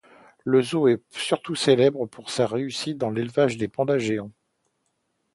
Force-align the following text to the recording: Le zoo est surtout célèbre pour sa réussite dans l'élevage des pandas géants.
Le 0.45 0.63
zoo 0.63 0.87
est 0.87 1.03
surtout 1.13 1.53
célèbre 1.53 2.07
pour 2.07 2.31
sa 2.31 2.47
réussite 2.47 2.97
dans 2.97 3.11
l'élevage 3.11 3.57
des 3.57 3.67
pandas 3.67 3.99
géants. 3.99 4.31